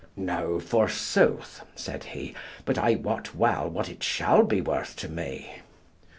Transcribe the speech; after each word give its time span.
"No, 0.15 0.59
forsooth," 0.59 1.63
said 1.75 2.05
he, 2.05 2.33
"but 2.65 2.75
I 2.79 2.95
wot 2.95 3.35
well 3.35 3.69
what 3.69 3.87
it 3.87 4.01
shall 4.01 4.41
be 4.43 4.59
worth 4.59 4.95
to 4.95 5.07
me." 5.09 5.57